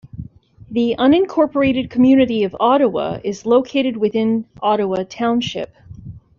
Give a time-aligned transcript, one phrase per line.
[0.71, 5.75] The unincorporated community of Ottawa is located within Ottawa Township.